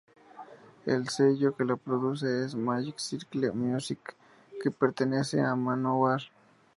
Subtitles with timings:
[0.87, 4.15] El sello que lo produce es Magic Circle Music,
[4.63, 6.23] que pertenece a Manowar.